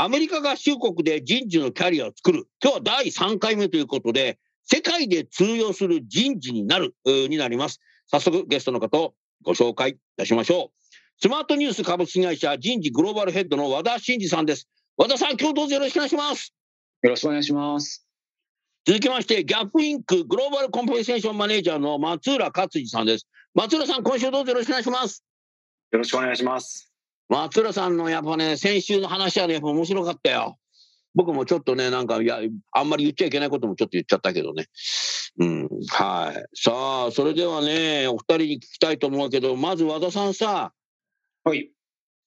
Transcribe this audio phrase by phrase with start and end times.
[0.00, 16.54] アメリカ合衆国で人事のキャリアを作る今日は第3回目ということで世界で通用する人事になるになります早速ゲストの方をご紹介いたしましょうスマートニュース株式会社人事グローバルヘッドの和田真二さんです和田さん今日どうぞよろしくお願いします
[17.02, 18.04] よろしくお願いします。
[18.86, 23.28] 続きまして、ギャップインクグローバルコンペンセーションマネージャーの松浦克司さんです。
[23.54, 25.24] 松浦さん、今週どうぞよろしくお願いします。
[25.92, 26.87] よろしくお願いします。
[27.28, 30.58] 松浦さんのやっぱね、先週の話はね、やっぱ面白かったよ。
[31.14, 32.40] 僕もちょっとね、なんか、いや、
[32.72, 34.66] あんまり言っちゃいけないこともちょっと言っちゃったけどね。
[35.38, 36.56] うん、はい。
[36.56, 40.72] さあ、それではね、お二人に聞きたいと思うけど、まず和田さんさ、
[41.44, 41.70] はい。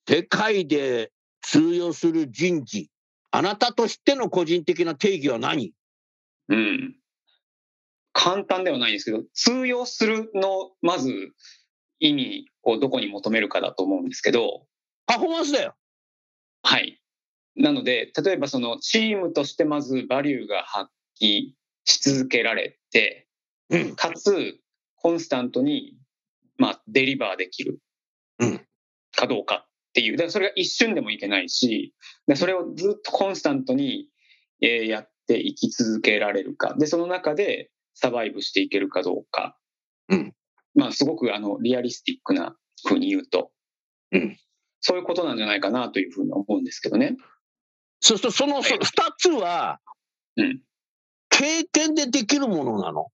[0.08, 2.90] 世界で通用する人事、
[3.32, 5.74] あなたとしての個人的な定義は何？
[6.50, 6.96] うん。
[8.14, 11.32] 簡単ではないんですけど、通用するの、まず、
[12.00, 14.66] 意味をどこに求めるかだと思うんですけど、
[15.06, 15.76] パフォーマンスだよ。
[16.64, 17.02] はい。
[17.56, 20.92] なので、例えばそのチームとしてまずバリューが発
[21.22, 21.52] 揮
[21.86, 23.28] し続けられて、
[23.70, 23.96] うん。
[23.96, 24.60] かつ、
[24.96, 25.98] コンスタントに、
[26.58, 27.80] まあ、デリバーできる
[28.40, 28.66] うん
[29.16, 30.14] かどうかっていう。
[30.14, 31.94] だからそれが一瞬でもいけないし、
[32.28, 34.08] でそれをずっとコンスタントに、
[34.62, 36.76] えーやっていき続けられるか。
[36.78, 39.58] で、その中でサバイブしていけるかどうか。
[40.10, 40.34] うん
[40.76, 43.52] まあ、すごくあの、リアリスティックな風に言うと。
[44.12, 44.38] うん
[44.82, 47.16] そういうことなんじゃないかなというふうに思うんですけどね。
[48.00, 49.80] そうすると、そのそ二つは、
[50.36, 50.62] うん。
[51.30, 53.08] 経験でできるものなの？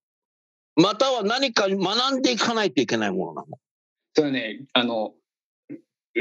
[0.75, 3.59] または何か学んでいかないといけないものなの？
[4.15, 5.13] それはね、あの、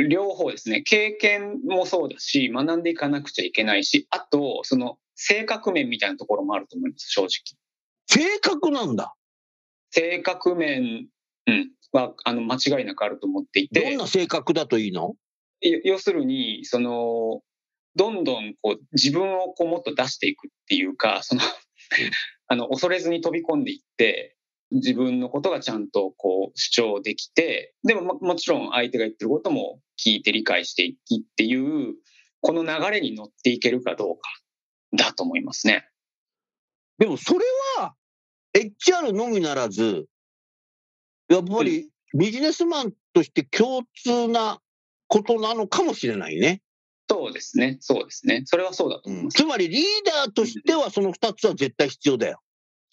[0.08, 7.30] 両方ですね、経験もそうだし、学んでいかなくちゃいけないし、あと、その、性格面みたいなところもあると思います、正直。
[8.08, 9.14] 性格なんだ。
[9.90, 11.06] 性格面、
[11.46, 13.80] うん、は、あの、間違いなくあると思っていて。
[13.80, 15.00] どん、な性格だといいの？
[15.00, 15.16] よ
[15.60, 17.42] 要するに、その、
[17.94, 21.40] どんどんこう自分をこうもっと出していくっていうか、その、
[22.48, 24.36] あの、恐れずに飛び込んでいって、
[24.70, 31.94] 自分のことがちゃんとこう主張できて、でもももちろん相手が言ってることも聞いて理解していきっていう、
[32.40, 34.28] この流れに乗っていけるかどうか
[34.92, 35.88] だと思いますね。
[36.98, 37.44] でもそれ
[37.78, 37.94] は
[38.54, 40.06] HR のみならず、
[41.28, 44.60] やっぱりビジネスマンとして共通な
[45.08, 46.62] ことなのかもしれないね。
[47.08, 47.78] そうですね。
[47.80, 48.42] そうですね。
[48.46, 49.36] それはそうだと思います。
[49.36, 52.40] つまりリーダーとしてはその二つは絶対必要だよ。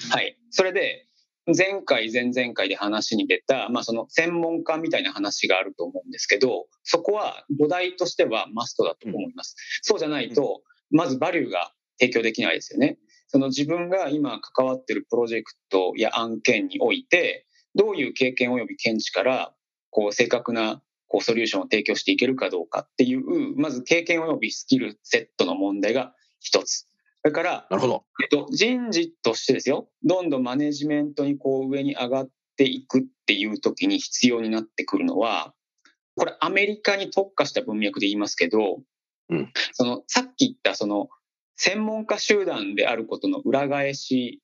[0.09, 0.37] はい。
[0.51, 1.07] それで、
[1.45, 9.55] 前回、前々回で話に出た、まあその専門家みたいな話があると思うんですけど、そこは土台としてはマストだと思います。
[9.81, 12.97] そうじゃないと、まずバリューが提供できないですよね。
[13.27, 19.53] その自分が今関わってるプロジェクトや案件において、どういう経験及び見地から、
[19.89, 20.81] こう正確な
[21.13, 26.87] こうソリューションを提供していけるかどうかっていう、まず経験及びスキルセットの問題が一つ。
[27.21, 28.03] それから、なるほど。
[28.23, 35.53] えっと、人事としてですよ、どんどんマネジメントにこう上に上がっていくっていう時に必要になってくるのは、
[36.15, 38.81] これアメリカに特化した文脈で言いますけど、
[39.29, 41.09] うんそのさっき言ったその
[41.55, 44.41] 専門家集団であることの裏返し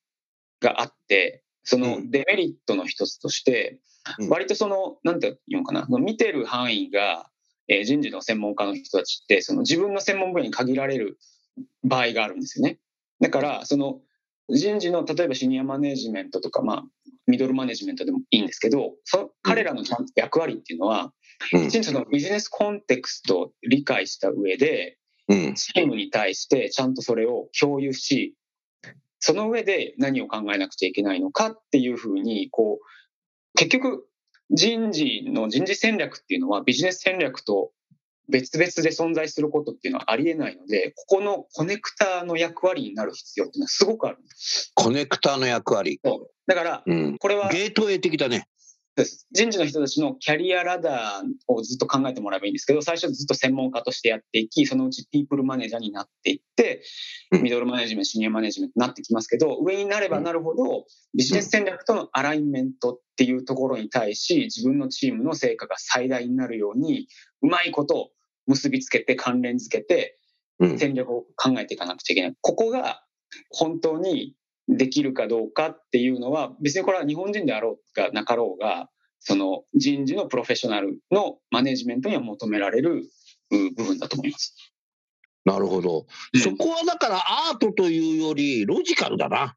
[0.62, 3.80] があって、そうのんデメリットの一つとして、
[4.18, 7.30] うん割とその、なんて言うのかな、見てる範囲が、
[7.68, 11.20] えー人事の専門家の人たちって、その自分の専門分野に限られる
[11.84, 12.80] 場合があるんですよね。
[13.20, 14.02] だから、その
[14.50, 16.84] 人事の例えばシニアマネジメントとか、まあ、
[17.28, 19.84] ミドルマネジメントでもいいんですけど、その彼らの
[20.16, 21.14] 役割っていうのは、
[21.54, 24.98] うんきちんとそのビジネスコンテクストを理解した上で、
[25.30, 25.54] うん。
[25.54, 28.36] チームに対してちゃんとそれを共有し、
[29.20, 34.06] その上で何を考えなくちゃいけないのかっていうふうに、こう、結局、
[34.52, 37.72] 人事の人事戦略っていうのはビジネス戦略と
[38.30, 44.18] 別々で存在することっていうのはありえないので、ここのコネクターの役割になる必要っていうのはすごくある。
[44.76, 46.00] コネクターの役割。
[46.48, 47.18] だから、うん。
[47.18, 48.48] これはゲートウェイ的だね。
[49.00, 56.84] です人事の人たちのキャリアラダーをずっと考えてもらえばいいんですけど、最初ずっと専門家としてやっていき、そのうちピープルマネージャーになっていって、
[57.32, 60.86] うんミドルマネジメント、シニアマネジメントになってきますけど、上になればなるほど、
[61.16, 67.08] ビジネス戦略とのアライメントっていうところに対し、自分のチームの成果が最大になるように、
[67.42, 68.10] うまいことを
[68.48, 70.18] 結びつけて、関連づけて、
[70.60, 70.78] うん。
[70.78, 72.36] 戦略を考えていかなくちゃいけない。
[72.42, 73.04] ここが
[73.50, 74.36] 本当に
[74.70, 78.90] できるかどうかっていうのは、別にこれは日本人であろうがなかろうが、
[79.20, 83.10] その人事のプロフェッショナルのマネジメントには求められる
[83.52, 84.56] う部分だと思います。
[85.46, 86.06] なるほど。
[86.36, 89.56] そこはだからアートというよりロジカルだな。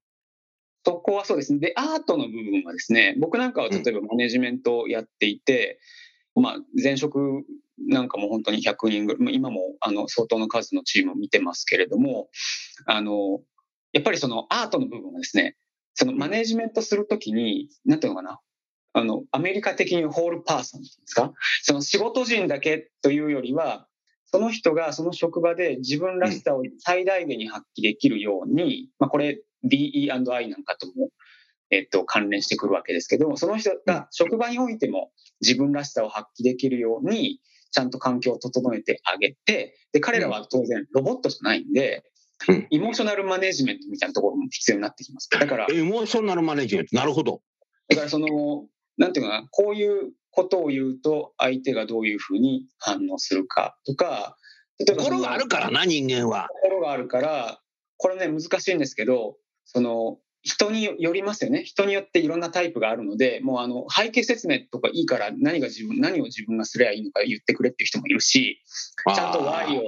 [0.84, 1.60] そこはそうですね。
[1.60, 5.78] で、アートの部分はですね、僕なんかは例えばマネジメントをやっていて、
[6.34, 7.44] まあ、前職
[7.78, 12.28] なんかも本当に100人ぐらい、まあ今もあの相当の数のチームを見てますけれども、
[12.86, 13.40] あの、
[13.92, 15.56] やっぱりそのアートの部分はですね、
[15.94, 18.40] そのマネジメントするときに、なんていうのかな、
[18.94, 23.86] あの、アメリカ的にホールパーソンっていうんですか、その仕事人だけというよりは、
[24.26, 31.10] その人がその職場で自分らしさを最大限に発揮できるように、まあこれ DE&I なんかとも、
[31.70, 35.10] えっと、関連してくるわけですけど、その人が職場においても
[35.40, 37.40] 自分らしさを発揮できるように、
[37.70, 42.04] ちゃんと環境を整えてあげて、で、彼らは当然ロボットじゃないんで
[42.48, 45.28] うん、イモーショナルマネジメントみたいなところも必要になってきます。
[45.32, 46.96] だから、エモーショナルマネジメント。
[46.96, 47.42] なるほど。
[47.88, 48.66] だからその、
[48.96, 54.36] なんていうかな、こういうことを言うと相手がどういうふうに反応するかとか、
[54.86, 56.48] 心があるからな、人間は。
[56.62, 57.60] 心があるから、
[57.96, 61.62] これね、難しいんですけど、その、人によりますよね。
[61.62, 68.60] 人によっていろんなタイプがあるので、もうあの、背景説明とかいいから何が自分、何を自分がすればいいのか言ってくれっていう人もいるし、
[69.14, 69.82] ちゃんと Y を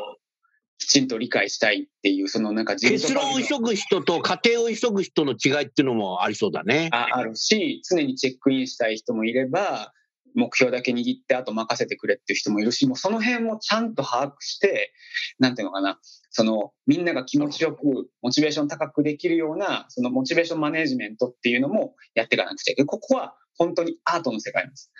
[0.78, 6.88] きちんと理解したいっていう、そのなんか結論を急ぐ人と家庭を急ぐ人の違いっていうのもありそうだね。
[6.92, 9.92] ああるし、常にチェックインしたい人もいれば、
[10.34, 14.92] 目標だけ握って、あと任せてくれっていう人もいるし、もうその辺もちゃんと把握して、
[15.38, 16.00] なんていうのかな、
[16.30, 22.86] そのみんなが気持ちよく、モチベーション高くできるような、そのモチベーションマネジメントっていうのもやっていかなくちゃいけない。
[22.86, 24.90] ここは本当にアートの世界です。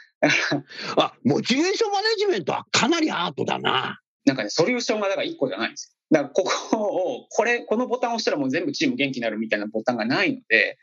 [0.96, 4.00] あ、モチベーションマネジメントはかなりアートだな。
[4.24, 6.18] なんかね、ソリューションがだから1個じゃないんですよ。
[6.18, 10.78] だからここを、これ、このボタンを押したらもう全部チーム元気になるみたいなボタンがないので、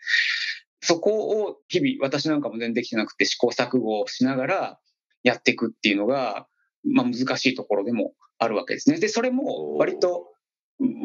[0.82, 4.80] そこを日々私なんかも全然できてなくて試行錯誤をしながら
[5.24, 6.48] やっていくっていうのが、
[6.84, 9.00] まあ難しいところでもあるわけですね。
[9.00, 10.32] で、それも割と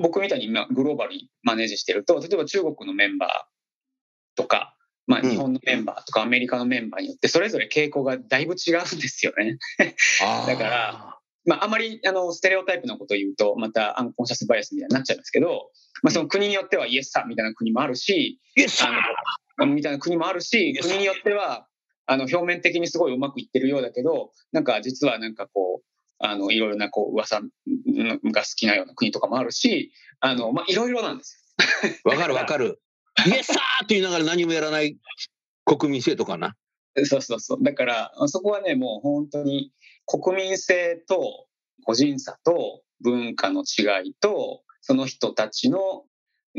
[0.01, 4.75] 僕みたいに今グローバルにマネージしてると、例えば中国のメンバーとか、
[5.07, 9.59] まあうん日本のメンバーとかアメリカのメンバーによってそれぞれ傾向がだいぶ違うんですよね。
[10.47, 11.16] だから、
[11.47, 15.71] まあ、あまりあのステレオタイプのことを言うと、またアンコンシャスバイアスみたいになっちゃいますけど、
[16.03, 21.67] まあ、その国によってはイエスサーみたいな国もあるし、イエスあのみたいな国もあるし.国によっては
[22.07, 25.87] あの表面的にすごいうまくいってるようだけど、なんか実はなんかこう、
[26.19, 31.55] あのいろいろなこう噂が好きなような国とかもあるし、あのまあ、いろいろなんです
[32.05, 32.81] わかるわかる。
[33.27, 34.99] イエスサーって言いながら何もやらない
[35.65, 36.55] 国民性とかな。
[36.97, 37.07] よ。
[37.07, 37.63] そうそうそう。
[37.63, 39.73] だから、そこはね、もう本当に
[40.07, 41.47] 国民性と
[41.85, 46.05] 個人差と文化の違いと、その人たちの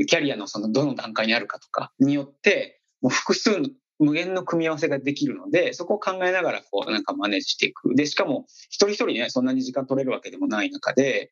[0.07, 7.95] キャリアのそのどの段階にあるかとかによって、もう複数の無限の組み合わせができるので、そこを考えながらこうなんかマネージしていく。
[7.95, 11.31] で、しかも一人一人ね、そんなに時間取れるわけでもない中で、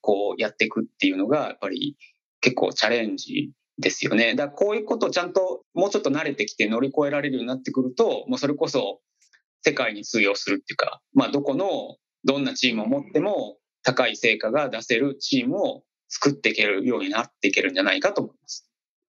[0.00, 1.96] こうやっていくっていうのが、やっぱり
[2.40, 4.34] 結構チャレンジですよね。
[4.34, 9.00] だからこういうことをちゃんともうちょっと慣れてきて乗り越えられるようになってくると、もうそれこそ
[9.62, 18.70] 世界に通用するっていうか、まあどこのどんなチームを持っても高い成果が出せるチームを作っていけるようになっていけるんじゃないかと思います。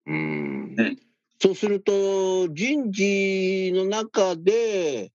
[0.07, 0.99] うんうん
[1.41, 5.13] そうすると、人事の中で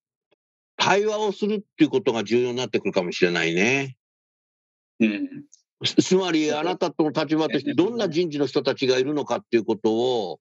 [0.76, 3.98] 対話をするっていうことが重要になってくるかもしれないね。
[5.00, 5.46] うん。
[5.84, 10.40] つつまり、あなたとの立場として、どんな人事の人たちがいるのかっていうことを、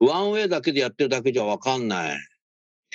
[0.00, 2.18] ワンウェイだけでやってるだけじゃ分かんない。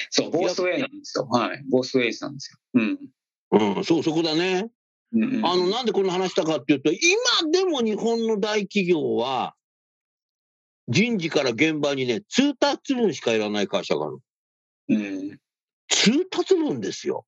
[0.09, 1.27] そう、ボースウェイなんですよ。
[1.29, 1.63] はい。
[1.69, 2.57] ボースウェイズなんですよ。
[2.73, 3.77] うん。
[3.77, 4.69] うん、そう、そこだね。
[5.13, 9.55] うんうんあの、なんでこの話したかっていうと、今でも日本の大企業は、
[10.89, 14.19] 人事から現場にね、通達文しかいらない会社がある。
[14.89, 15.39] うん。
[15.89, 17.25] 通達文ですよ。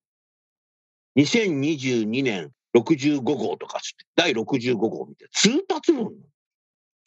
[1.17, 5.29] 2022年65号とかつって、第65号みたいな。
[5.33, 6.11] 通達文。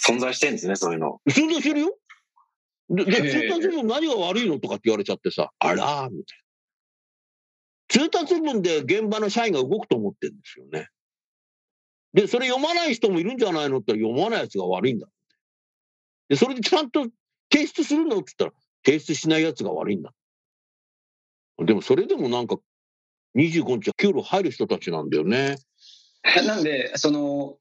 [0.05, 1.21] 存在してんですね、そういうの。
[1.29, 1.97] 通達してるよ。
[2.93, 6.39] で、通達文何が悪いのとかって言われちゃってさ、あらーみたい
[7.99, 8.09] な。
[8.09, 10.89] 通達文で現場の社員が動くと思ってるんですよね。
[12.15, 15.07] で、それ読まない人もいるんじゃないのって読まないやつが悪いんだ。
[16.29, 17.07] で、それでちゃんと
[17.51, 20.13] 提出するのって言ったら、提出しないやつが悪いんだ。
[21.59, 22.57] でもそれでもなんか、
[23.37, 25.57] 25日は給料入る人たちなんだよね。
[26.47, 27.59] なんで、その、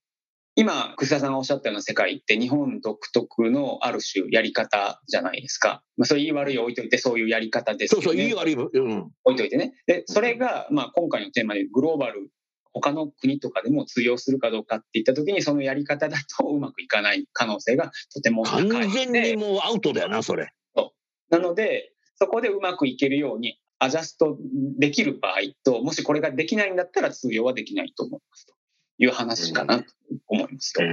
[0.55, 5.81] 今、楠田さんがおっしゃったような世界って日本独特のある種やり方じゃないですか。
[5.95, 8.03] まあ、そういう言い悪い置いといてそういうやり方ですよね。
[8.03, 9.11] そうそう、いい悪い、うん。
[9.23, 9.73] 置いといてね。
[9.87, 12.29] で、それが、まあ今回のテーマでグローバル、
[12.73, 20.51] 他の国とかでも通用するかどうかっていったときに、そのやり方だとうまくいかない可能性がとても高い完全にもうアウトだよな、それ。
[20.75, 20.93] そ
[21.31, 24.37] うなので、そこでうまくいけるようにアジャスト
[24.77, 28.53] できる場合と、もしこれができないんだったら通用はできないと思いますと
[29.01, 29.85] いう話かなと
[30.27, 30.87] 思いますよ。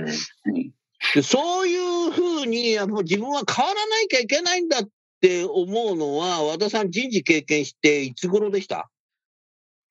[1.16, 4.88] うん、そういうふうにやっぱ自分は変わらなきゃいけないんだっ
[5.20, 8.90] て思うのは、和田さん人事経験していつ頃でした？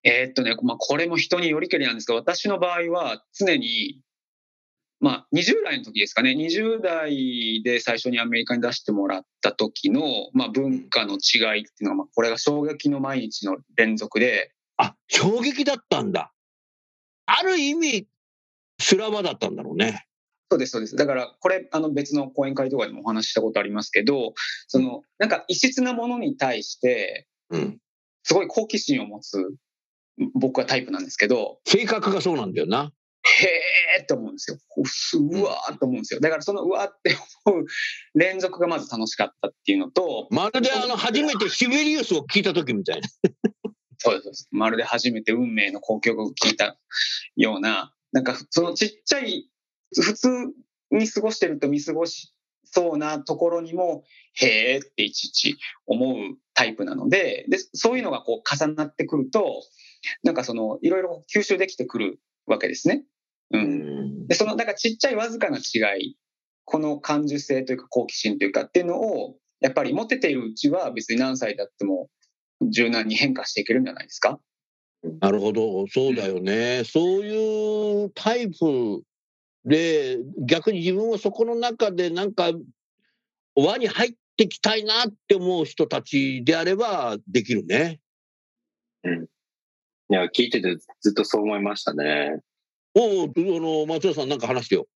[0.03, 4.01] えー、っとね、まあ、これも人によりけりなんですが、私の場合は常に
[4.99, 10.01] まあ、20代の時ですかね、20代で最初にアメリカに出してもらった時の、
[10.33, 14.51] まあ、文化の違いっていうのは、まあ、これが衝撃の毎日の連続で。
[14.77, 16.31] あ、衝撃だったんだ。
[17.27, 18.07] ある意味、
[18.79, 20.07] 修羅場だったんだろうね。
[20.49, 20.95] そうです、そうです。
[20.95, 24.33] だから、これ、あの、別の講演会とかでもお話ししたことありますけど、
[24.67, 27.79] その、なんか異質なものに対して、うん、
[28.23, 29.53] すごい好奇心を持つ、
[30.33, 31.59] 僕はタイプなんですけど。
[31.65, 32.93] 性格がそうなんだよな。
[33.27, 34.57] へーって思うんですよ。
[35.19, 36.21] うわーって思うんですよ。
[36.21, 37.15] だからそのうわーって
[37.45, 37.65] 思う
[38.15, 40.27] 連続がまず楽しかったっていうのと。
[40.31, 43.07] まるであの初めてシベリウスを聞いた時みたいな。
[44.11, 44.47] そうです。
[44.51, 46.77] まるで初めて運命の交響を聞いた
[47.35, 49.49] ような、なんかそのちっちゃい、
[49.95, 50.29] 普通
[50.91, 52.33] に過ごしてると見過ごし
[52.63, 59.63] そうなところにも、へーっていちいち思うタイプなので、で、そういうのがこう重なってくると、
[60.23, 63.03] なんかそのいろいろ吸収できてくるわけですね。
[63.51, 64.27] うん。
[64.27, 66.17] で、その、だからちっちゃいわずかな違い、
[66.65, 72.09] この感受性というか好奇心というかっていうのを、やっぱり持てているうちは別に何歳だっても
[72.61, 74.39] 柔軟に変化していけるんじゃないですか？
[75.21, 76.79] なるほど、そうだよね。
[76.79, 79.03] うん、そういうタイプ
[79.65, 82.51] で、逆に自分はそこの中でなんか
[83.55, 87.99] 輪に入ってきたいなって思う人たちであればできるね。
[89.03, 89.23] うん。
[89.23, 89.27] い
[90.09, 92.39] や、聞いててずっとそう思いましたね。
[92.95, 94.87] おお、あの、松尾さんなんか話してよ。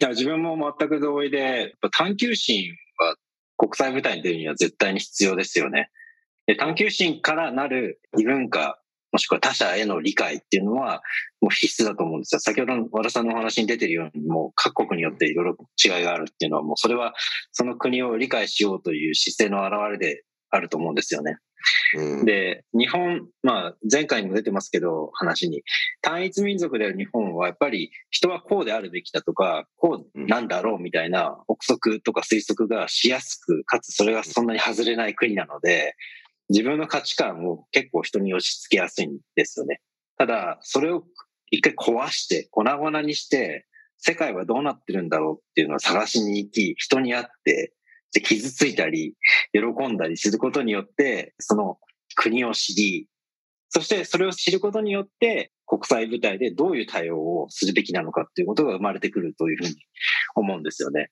[0.00, 3.16] いや、自分も全く同意で、探求心は
[3.56, 5.90] 国際舞台に出るには絶対に必要ですよね。
[6.48, 8.80] で探求心からなる異文化、
[9.12, 11.02] もしくは他者への理解っていうのは
[11.42, 12.40] もう必須だと思うんですよ。
[12.40, 17.12] 先ほどの和田さんのお話に出てるように、もう各国によっていろいろ違いがあるっていうのは、もうそれは
[17.52, 21.36] その国を理解しようという姿勢の表れであると思うんですよね。
[21.94, 25.62] うん、で、日本、まあ、前回にも出てますけど、話に、
[26.00, 35.94] 単一民族である日本はやっぱり人はこうであるべきだとか、こうなんだろうみたいな憶測とか推測がしやすく、かつそれがそんなに外れない国なので、
[36.48, 39.80] 自分の価値観を結構人に押し付けやすいんですよね。
[40.16, 41.04] ただ、それを
[41.50, 43.66] 一回壊して、粉々にして、
[43.98, 47.72] 世界はどうなってるんだろうっていうのを探しに行き、人に会って、
[48.12, 49.14] で傷ついたり、
[49.52, 51.78] 喜んだりすることによって、その
[52.14, 53.06] 国を知り、
[53.68, 59.76] そしてそれを知ることによって、国際舞台でどういう対応をするべきなのかっていうことが生まれてくるというふうに
[60.34, 61.10] 思うんですよね。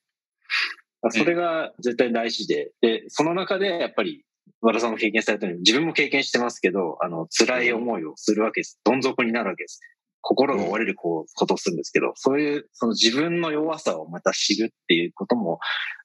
[1.11, 4.25] それが絶対大事で、で、その中でやっぱり
[4.61, 8.79] 和田さんも経験されたように、自分も経験してますけど、あの、辛い思いをするわけです。
[8.83, 9.79] どん底になるわけです。
[10.21, 15.59] 心が折れることをするんですけど、そういう、その自分の弱さをまた知るっていうことも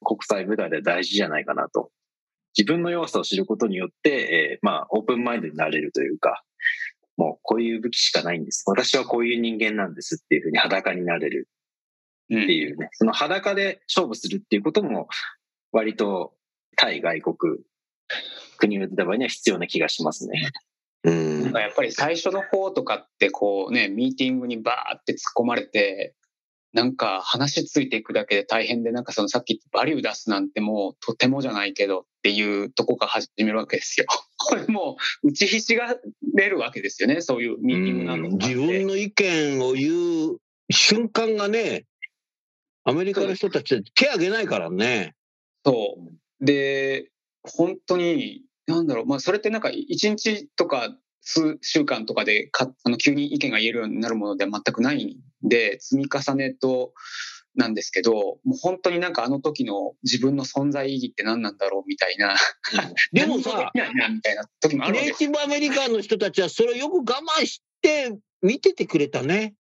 [0.05, 1.91] 国際舞台で大事じゃないかなと。
[2.57, 6.45] 自分の弱さを知ることによって、えー、まあ、オープンマインドになれるというか、
[7.17, 8.63] もうこういう武器しかないんです。
[8.67, 11.49] 私はこういう人間なんですっていうふうに裸になれる
[12.27, 15.09] っていうね、うん、その裸で勝負するっていうことも
[15.73, 16.35] 割と
[16.77, 17.37] 対外国、
[18.59, 20.51] 国を出た場合には必要な気がしますね。
[21.05, 26.15] うんやっぱり最初の方とかってこうね、ミーティングにバーって突っ込まれて、
[26.73, 34.07] なんか話ついていくだけで大変で、なんかそのさっきバリュー出すなんてもうとてもじゃないけどっていうとこから始めるわけですよ。
[34.39, 35.97] これもう打ちひしが
[36.35, 40.39] れるわけですよね、そういうミーティングなど自分の意見を言う
[40.71, 41.85] 瞬間がね、
[42.85, 45.15] アメリカの人たち手挙げないからね。
[45.65, 45.97] そ
[46.41, 46.45] う。
[46.45, 47.11] で、
[47.43, 56.93] 本当になんだろう、まあ、それってなんか一日とか数週間とかでかあの急に意見が言えるようになるものでは全くないんで、積み重ねと、
[57.55, 62.35] なんですけど、もう本当になんかあの時の自分の存在意義って何なんだろうみたいな、
[63.13, 63.81] でもさ、み
[64.23, 69.55] たいな時もあるネイティブアメリカンの人たちはそれをよく我慢して見ててくれたね。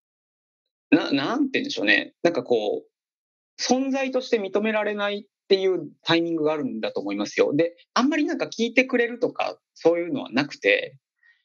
[0.90, 2.14] ななんて言うんでしょうね。
[2.22, 7.54] なんかこう、存在として認められないっていうタイミングがあるんだと思いますよ。
[7.54, 10.96] で、あんまりなんか聞いてくれるとか、そういうのはなくて、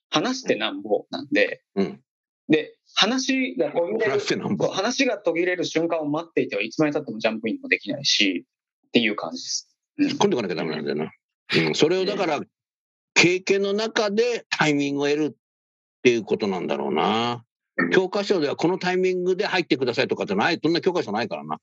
[0.09, 1.99] 話してなんぼなんで、うん
[2.47, 8.45] で、話が途切れる話が途切れる瞬間を待っていてはいつまで経ってもジャンプインもできないし、
[8.87, 9.75] っていう感じです。
[9.97, 11.11] うん突っ込んでこなきゃダメなんだよな。
[11.67, 12.39] うん、それをだから、
[13.13, 15.35] 経験の中でタイミングを得るっ
[16.03, 17.43] ていうことなんだろうな。
[17.91, 21.59] 教科書ではこのタイミングで入ってくださいとかじゃない、そんな教科書ないからな。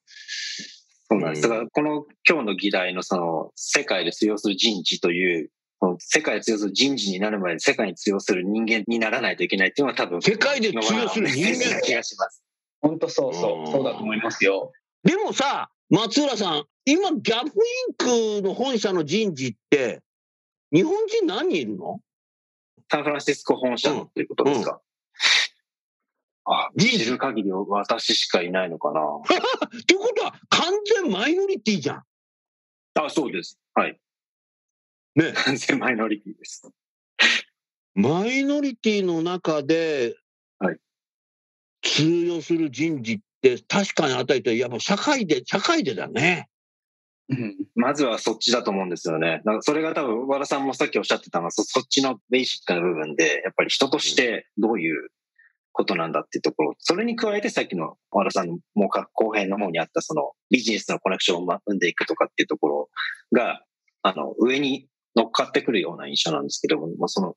[1.09, 1.43] そうなんです。
[1.43, 5.51] だから、この今日の議題のその、世界で通用する人事という、
[5.99, 12.43] 世界で通用する人事になる前に世界に通用する人間にならないといけないっていうのは多分、世界で通用する人間な気がします。
[12.81, 14.73] 本当そうそうう、んそうだと思いますよ。
[15.03, 17.51] でもさ、松浦さん、今、ギャップイ
[18.39, 20.01] ンクの本社の人事って、
[20.73, 22.01] 日本人何人いるの？
[22.91, 24.81] サンフランシスコ本社のっていうことですか、
[26.47, 29.01] あ、人事知る限り私しかいないのかな。
[29.25, 30.73] っていうことは、完
[31.03, 32.05] 全マイノリティじゃん。
[32.95, 33.59] あ、そうです。
[33.75, 33.99] はい。
[35.15, 35.33] ね。
[35.35, 36.69] 完全マイノリティです。
[37.95, 40.17] マイノリティの中で、
[40.59, 40.79] はい
[41.87, 46.49] 通用する人事って確かに与えて、やっぱ社会で、社会でだね。
[47.29, 49.43] うんまずはそっちだと思うんですよね。
[49.45, 55.11] だからそれが多分、和田さんもさっきおっしゃってたのは、そそっちのベーシックな部分で、やっぱり人としてどういう
[55.75, 62.89] ことなんだっていうところ、それに加えてさっきの和田さんのもうか後編の方にあったそのビジネスのコネクションを生んでいくとかっていうところ
[63.33, 63.63] が、
[64.03, 67.35] あの、上に乗っかってくるような印象なんですけども、もうその、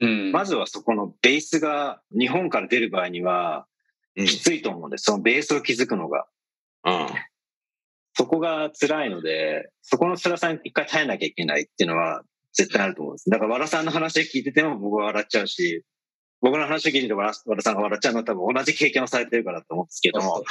[0.00, 3.66] うんまずはそこのベースが日本から出る場合には
[4.14, 5.04] うんきついと思うんです。
[5.04, 6.26] そのベースを築くのが。
[6.84, 7.06] うん
[8.18, 12.22] そこが辛いので、そこの辛さに一回耐えなきゃいけないっていうのは
[12.54, 13.28] 絶対あると思うんです。
[13.28, 15.84] だから和田さんの話聞いてても僕は笑っちゃうし、
[16.42, 20.42] 僕の話を聞いてて和田さんが笑っちゃうのは多分同じ経験をされてるからと思うんですけども、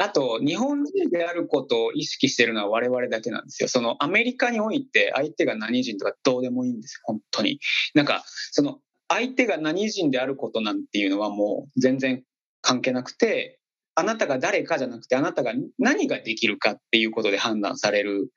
[0.00, 3.68] あと、日本人であることを意識してるのは我々だけなんですよ。
[3.68, 7.58] そのアメリカにおいて相手が何人とかどうでもいいんですよ、本当に。
[7.94, 12.22] なんか、その相手が何人であることなんていうのはもう全然
[12.62, 13.58] 関係なくて、
[13.94, 18.30] あなたが誰かじゃなくて、あなたが何ができるかっていうことで判断される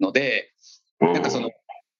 [0.00, 0.52] ので、
[1.00, 1.50] なんかその、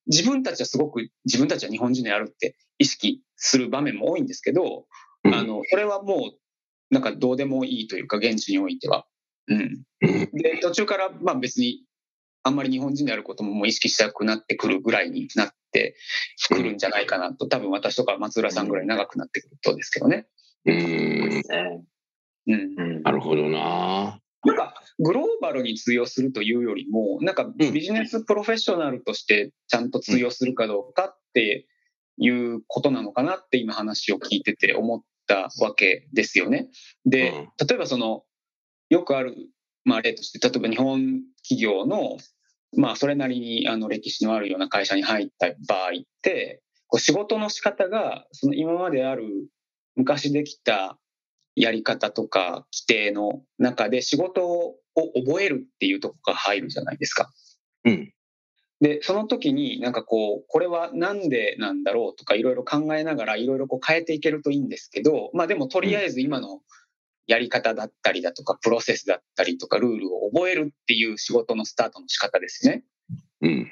[0.09, 4.87] 自分たちはすごく自分たちは日本人であるって意識する場面も多いんですけど、
[5.25, 9.07] うんあの、それはもう、なんかどうでもいいというか、現地においては。
[9.49, 9.83] うん。
[10.03, 11.85] うんで、途中から、まあ別に、
[12.43, 15.97] あんまり日本人であることももう意識したくなってくるぐらいになって
[16.49, 20.27] くるんじゃないかなと、多分私とか松浦さんぐらい長くなってくるとですけどね。
[20.65, 21.43] うんね
[22.47, 22.75] うん。
[22.77, 24.21] うんなるほどな。
[25.01, 31.67] グローバルに通用するというよりも、なんかうんビジネスプロフェッショナルとしてちゃんと通用するかどうかって
[32.19, 36.69] いうことなのかなって今話を聞いてて思ったわけですよね。
[37.07, 38.25] で、うん例えばその、
[38.89, 39.35] よくある、
[39.85, 42.17] まあ例として、例えば日本企業の、
[42.77, 49.25] まあそれなりにあの歴史のあるような会社に入った場合って、こう仕事の仕方が、その今まである
[49.95, 50.99] 昔できた
[51.61, 57.31] やり方とか規定の中で仕事を覚えるっていうところが入るじゃないですか。
[57.85, 58.13] うん。
[58.81, 66.61] で、その時になんかこう、これはなんでなんだろうとかいろいろ考えながらいろいろこう変えていけるといいんですけど、まあでもとりあえず今の
[67.29, 72.85] やり方だったりだとか、プロセスだったりとか、ルールを覚えるっていう仕事のスタートの仕方ですね。
[73.43, 73.71] うん。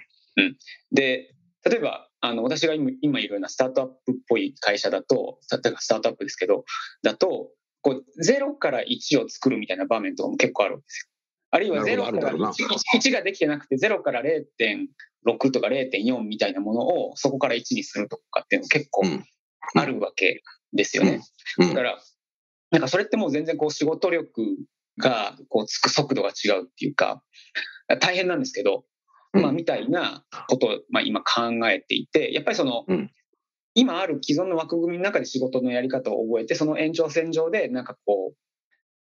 [0.93, 6.65] で、例えば、あの、私が今今いるようなスタートアップっぽい会社だと、スタートアップですけど、
[7.03, 7.51] だと、
[7.87, 11.13] こう、0から1を作るみたいな場面とかも結構あるんですよ。
[11.53, 12.53] あるいは0なるほどからあるだろう
[12.97, 19.25] 1, 1ができてなくて、0から0.6とか0.4みたいなものをそこから1にするとかっていうのも結構うん。
[19.75, 21.21] あるわけですよね。
[21.59, 21.69] うん。
[21.69, 21.99] だから、
[22.73, 24.43] なんかそれってもう全然こう仕事力
[24.99, 27.23] がこうつく速度が違うっていうか、
[28.01, 28.85] 大変なんですけど、
[29.33, 29.43] うん。
[29.43, 33.11] まあみたいなことを、まあ、今考えていて、やっぱりその、うん
[33.77, 38.37] 今ある既存の枠組みの中で仕事のやり方を覚えて、その延長線上でなんかこう、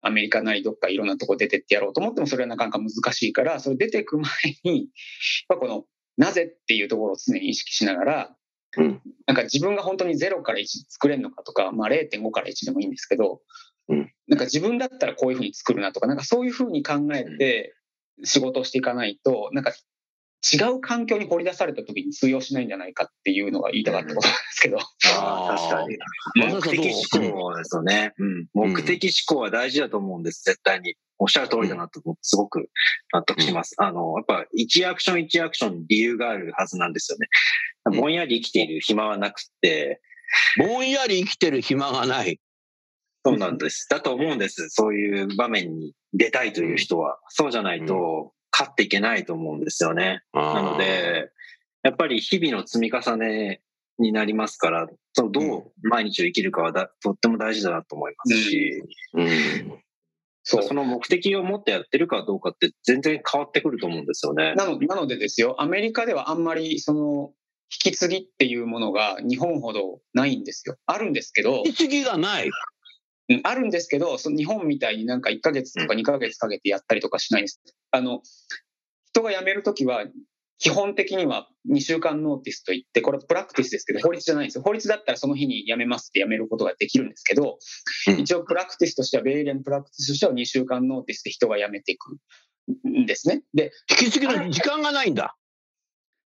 [0.01, 4.31] アメリカなりどっかいろんなとこ出てってやろうと思ってもそれはなかなか難しいから、それ出てく前
[4.63, 4.87] に、やっ
[5.49, 5.85] ぱこの、
[6.17, 8.37] なぜっていうところを常に意識しながら、
[8.77, 9.03] うん。
[9.27, 13.41] なんか自分が本当に0から1作れるのかとか、まあ0.5から1でもいいんですけど、
[13.89, 14.13] うん。
[14.29, 17.75] なんか自分だったらこういうふうに作るなとか、なんかそういうふうに考えて
[18.23, 19.73] 仕事をしていかないと、なんか
[20.43, 24.79] 違う環境に掘り出された時に通用しないんじゃないかっていうのが言いたかったことなんですけど。
[24.79, 25.99] ああ、確かに。
[26.37, 28.15] 目的思考ですよね。
[28.19, 28.47] うん。
[28.55, 30.95] 目的思考は大事だと思うんです、絶対に。
[31.19, 32.71] おっしゃる通りだなと、すごく
[33.13, 33.75] 納得します。
[33.79, 37.29] あの、やっぱ1アクション1アクションに理由があるはずなんですよね。
[37.99, 40.01] ぼんやり生きている暇はなくて、
[40.59, 42.41] ぼんやり生きてる暇がない。
[43.25, 43.87] そうなんです。
[43.91, 44.71] だと思うんです。
[44.71, 47.19] そういう場面に出たいという人は。
[47.29, 50.23] そうじゃないと、勝っていけないと思うんですよね。
[50.33, 51.31] なので、
[51.83, 53.63] やっぱり日々の積み重ね
[53.99, 58.83] になりますから、そのどう毎日を生きるかはだとっても大事だなと思いますし、
[59.15, 59.83] うん、うん
[60.43, 64.55] そうその目的を持ってやってるかどうかって全然変わってくると思うんですよね。
[64.55, 67.33] なのなのでですよ、アメリカではあんまりその
[67.85, 70.77] 引き継ぎっていうものが日本ほどないんですよ。
[70.87, 72.51] あるんですけど、引き継ぎがない。
[73.31, 77.61] うんあるんですけど、その日本みたいになんか1ヶ月とか2ヶ月かけてやったりとかしないんです。
[77.93, 78.23] あの、
[79.13, 80.05] 人が辞めるときは、
[80.59, 84.63] 基本的には2週間 notice といって、これ practice ですけど、法律じゃないんですよ。
[84.63, 87.59] 法律だったらその日に辞めますって辞めることができるんですけど、
[88.09, 92.19] うん一応 practice としては、米連 practice としては2週間 notice で人が辞めていく
[92.87, 93.43] んですね。
[93.55, 95.37] で、引き継ぎの時間がないんだ。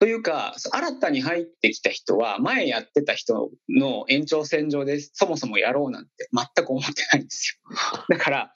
[0.00, 7.76] というか、新たに入ってきた人は、前やってた人の延長線上でそもそもやろうなんて全く思ってないんですよ。
[8.08, 8.52] だから、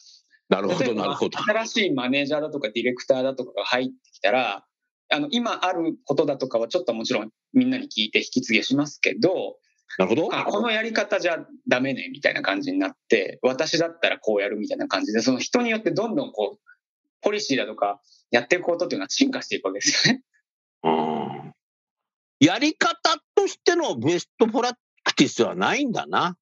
[0.49, 1.39] なるほど、なるほど。
[1.39, 4.65] 新しいマネージャーだとかディレクターだとかが入ってきたら、
[5.11, 9.59] あの今あることだとかはちょっともちろんみんなに聞いて引き継ぎしますけど、
[9.99, 10.35] なるほど。
[10.35, 16.71] あこのやり方じゃダメねみたいな感じになって、私だったらこうやるみたいな感じで、その人によってどんどんこう、
[17.21, 20.23] ポリシーだとかやっていくことっていうのは進化していくわけですよね。
[22.41, 22.99] やり方
[23.35, 24.73] としてのベストプラ
[25.05, 26.37] クティスはないんだな。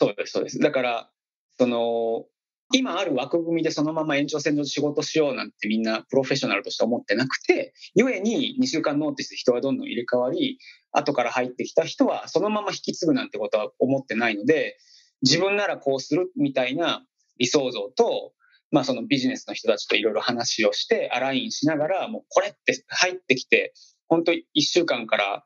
[0.00, 0.58] そうです、そうです。
[0.58, 1.10] だから、
[1.58, 2.26] その、
[2.74, 10.58] 今ある枠組みでそのまま延長線上で仕事しようなんてみんなプロフェッショナルとして思ってなくて、ゆえに2週間ノーティスで人はどんどん入れ替わり、
[10.90, 14.78] 後から入ってきた人はそのまま引き継ぐなんてことは思ってないので、
[15.22, 17.04] 自分ならこうするみたいな
[17.38, 18.32] 理想像と、
[18.72, 23.74] まあそのビジネスの人たちといろいろ話をして、アラインしながら、もうこれって入ってきて、
[24.08, 25.44] 本当1週間から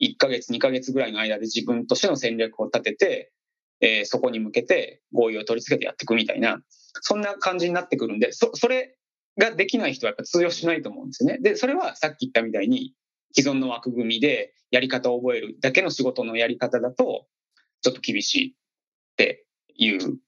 [0.00, 3.32] 1ヶ月、2ヶ月ぐらいの間で自分としての戦略を立てて、
[3.80, 6.60] えーそこに向けて合意を取り付けてやっていくみたいな、
[7.00, 8.96] そんな感じになってくるんで、そそれ
[9.36, 11.38] ができない人はやっぱ通用しないと思うんですよね。
[11.38, 12.94] で、それはさっき言ったみたいに、
[13.32, 17.26] 既存の枠組みでやり方を覚えるだけの仕事のやり方だと、
[17.82, 18.54] ちょっと厳しいっ
[19.16, 20.18] ていう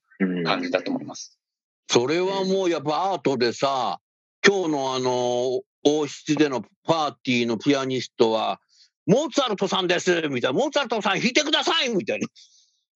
[0.43, 1.39] 感じだと思います。
[1.87, 3.99] それはもうやっぱアートでさ、
[4.45, 8.59] 今日のあの、王室でのパーティーのピアニストは、
[9.05, 12.27] モーツァルトさんですみたいな、モーツァルトさん弾いてくださいみたいな。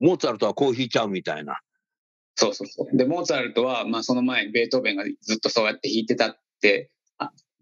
[0.00, 1.60] モーツァルトはこう弾いちゃうみたいな。
[2.36, 2.96] そうそうそう。
[2.96, 6.90] で、モーツァルトは、まあその前にベートーベンがずっとそうやって弾いてたって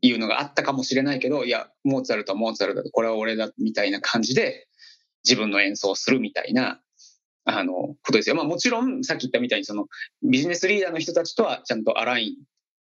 [0.02, 4.66] いうのがあったかもしれないけど、いや、モーツァルトはモーツァルトだ、これは俺だ、みたいな感じで
[5.24, 6.80] 自分の演奏をするみたいな、
[7.44, 8.36] あの、ことですよ。
[8.36, 9.86] まあもちろん、さっき言ったみたいに、その
[10.22, 12.36] ビジネスリーダーの人たちとはちゃんとアライン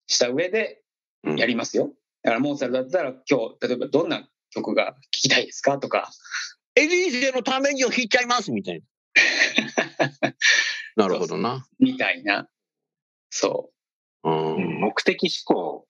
[0.07, 0.81] した上で
[1.23, 1.93] うんやりますよ。
[2.23, 6.09] だからモーツァルトだったら今日、例えばどんな曲が聴きたいですかとか、
[6.75, 8.85] エリーゼのためにを弾いちゃいますみたいな。
[10.95, 11.67] なるほどな。
[11.79, 12.47] みたいな。
[13.29, 13.71] そ
[14.23, 14.29] う。
[14.29, 15.87] うんうん目的思考。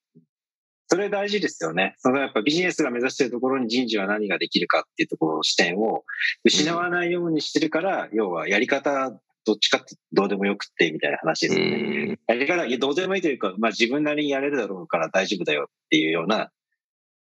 [0.94, 1.96] それ大事ですよね。
[1.98, 6.04] そのやっぱビジネスが目指しているところに人事は何ができるかっていうところの視点を
[6.44, 9.10] 失わないようにしてるから、要はやり方
[9.44, 12.20] どっちかってどうでもよくってみたいな話ですよね。
[12.28, 16.52] やり方、どうでもいいというか、まあ自分なりにやれるだろうから大丈夫だよっていうような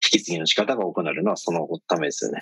[0.05, 2.41] 引き継ぎの仕方が行われるのはそのためですよね。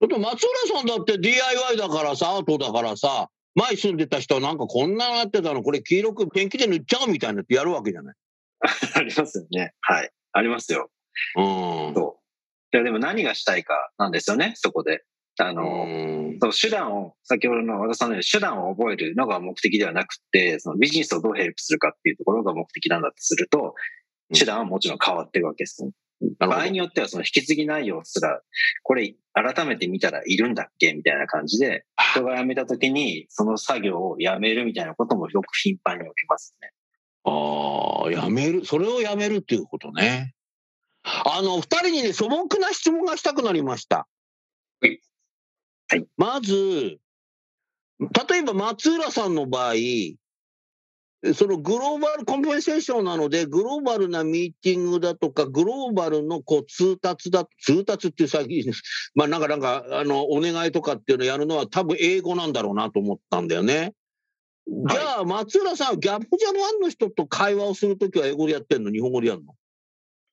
[0.00, 8.14] ちょっと松浦さんだって DIY だからさ、アートだからさ、前住んでた人はなんかこんなのやってたの、これ黄色くペンキで塗っちゃうみたいなってやるわけじゃない？
[8.96, 9.74] ありますよね。
[9.80, 10.10] はい。
[10.32, 10.90] ありますよ。
[11.36, 11.94] うん。
[11.94, 12.18] そ
[12.72, 12.76] う。
[12.76, 15.04] いやでも何がしたいかなんですよね、そこで。
[15.38, 15.86] あの、う
[16.34, 23.72] んそう手段を、先ほどの和田さんのように手段を覚えるのが目的ではなくて、そのビジネスをどうヘルプするかっていうところが目的なんだとすると、うん
[24.34, 25.86] 手段はもちろん変わっていくわけです、
[26.38, 28.40] 場合によってはその引き継ぎ内容すら、
[28.82, 36.70] これ改めて見たらいるんだっけみたいな感じで、人が辞めた時にその作業をやめるみたいなこともよく頻繁に起きますね。
[37.24, 40.34] ああ、やめる、それをやめるっていうことね。
[41.04, 44.06] あの、二人にね、素朴な質問がしたくなりました。
[44.80, 45.00] はい
[45.88, 46.98] はいまず、
[48.00, 49.74] 例えば松浦さんの場合、
[51.34, 58.72] そのグローバルコンペンセーションなので、グローバルなミーティングだとか、グローバルのこう通達だ、通達っていう最近、
[59.14, 63.94] まあなんかなんか、あの、お願いとかっていうのをやるのは多分英語なんだろうなと思ったんだよね。
[64.66, 68.90] じゃあ、松浦さんはギャップジャパンの人と会話をするときは英語でやってんの？
[68.90, 69.54] 日本語でやるの？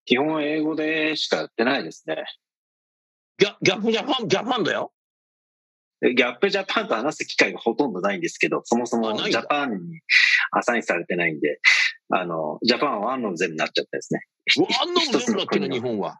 [0.05, 2.23] 基本は英語でしかやってないですね。
[3.37, 4.91] ギャギャップジャパン、ジャパンだよ。
[6.01, 9.99] でギャップジャパンと話す機会がほとんどないんですけど、そもそもジャパンに
[10.51, 11.59] アサインされてないんで。
[12.11, 14.21] あの、ジャパンは one of them になっちゃったですね。
[14.57, 16.19] one of them だっけな、日本は。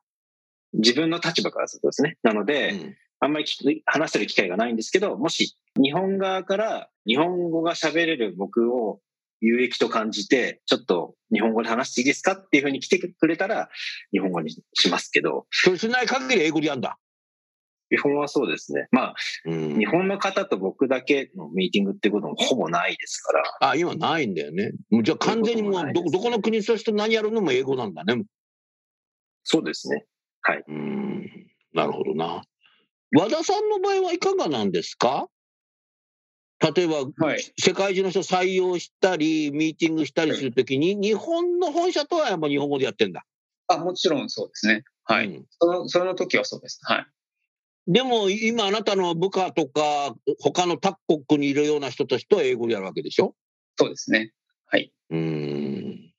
[0.73, 2.17] 自分の立場からするとですね。
[2.21, 3.45] なので、うんあんまり
[3.85, 9.01] 話してる機会がないんですけど、もし日本側から日本語が喋れる僕を
[9.41, 13.69] 有益と感じて、ちょっと日本語で話していいですかっていうふうに来てくれたら、
[14.11, 15.47] 日本語にしますけど。
[15.51, 16.97] それしない限り英語でやんだ。
[17.89, 18.87] 基本はそうですね。
[18.91, 23.43] まあ、日本の方と僕だけのミーティングってこともほぼないですから。
[23.61, 24.71] あ、今ないんだよね。
[25.03, 28.23] じゃあ完全にもうど、どこの国として何やるのも英語なんだね。
[29.43, 30.05] そうですね。
[30.41, 30.63] はい。
[30.67, 31.47] うん。
[31.73, 32.43] なるほどな。
[33.15, 35.27] 和田さんの場合はいかがなんですか？
[36.75, 43.25] 例えば、はい、世界中の人採用したり、ミーティングしたりするときに、日本の本社とはやっぱ日本語でやってんだ。
[43.67, 44.83] あ、もちろんそうですね。
[45.05, 45.27] はい。
[45.27, 46.81] うん、その、その時はそうです。
[46.83, 47.07] はい。
[47.87, 53.35] でも今あなたの部下とか他の他国にいるような人たちと英語でやるわけでしょ？
[53.77, 54.31] そうですね。
[54.67, 54.91] はい。
[55.09, 56.13] うん。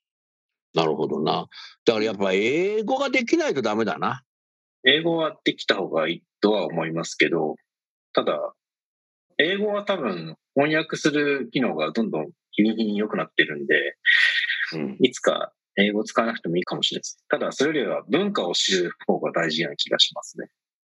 [0.74, 1.46] なるほどな。
[1.84, 4.22] だからやっぱ英語ができないとダメだな。
[4.84, 7.56] 英語はできた方がいいとは思いますけど、
[8.12, 8.54] ただ、
[9.38, 13.96] 英語は多分翻訳する機能がどんどん日に日に良くなってるんで、
[14.74, 17.24] うん、いつか英語使わなくてもいいかもしれないです。
[17.28, 20.48] ただ、それよりは文化を知る方が大事な気がしますね。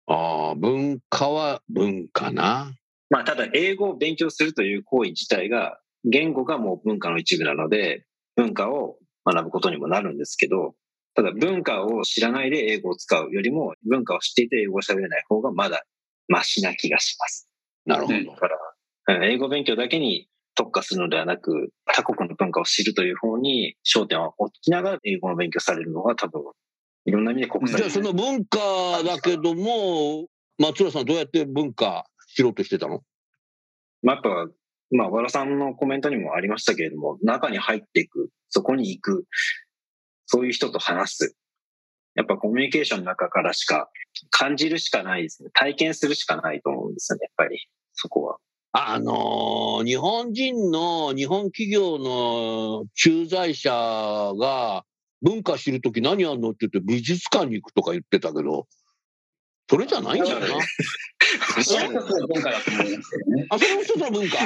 [0.08, 2.74] ああ、文化は文化な。
[3.10, 10.76] まあ、ただ、英語を勉強するという行為自体が、言語がもう文化の一部なので、文化を学ぶことにもなるんですけど、
[11.18, 15.84] ただ文化を知らないで英語を使うよりも、文化を知っていて英語を喋れない方がまだ
[16.28, 17.50] マシな気がします。
[17.88, 18.20] なるほど。
[18.20, 18.48] だか
[19.08, 26.44] ら、英語勉強だけに特化するのではなく、他国の文化を知るという方に焦点を置きながら英語の勉強されるのが多分、
[27.06, 28.60] いろんな意味で国際じゃあその文化
[29.04, 30.28] だけども、
[30.60, 33.02] 松浦さんどうやって文化知ろうとしてたの？
[34.04, 34.52] まあ、やっぱ、
[34.92, 39.26] まあ、和田さんのコメントにもありましたけれども、中に入っていく、そこに行く、
[40.28, 41.36] そういう人と話す。
[42.16, 43.90] やっぱコミュニケーションの中からしか
[44.30, 45.50] 感じるしかないですね。
[45.54, 47.60] 体験するしかないと思うんですよね、やっぱり、
[47.94, 48.38] そこは。
[48.74, 54.84] あのー、日本人の、日本企業の駐在者が
[55.22, 56.50] 文化知るとき何やんの？
[56.50, 58.68] って言って美術館に行くとか言ってたけど、
[59.70, 60.48] それじゃないんだよな。
[61.64, 63.48] それも文化だと思いますけどね。
[63.50, 64.38] あ、それも一つの文化。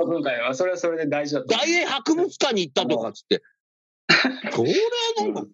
[0.04, 1.46] 文化は、それはそれで大事だと。
[1.48, 3.42] 大英博物館に行ったとかっつって。
[4.52, 5.46] それはなんか、